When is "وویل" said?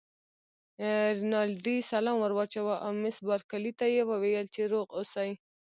4.09-4.45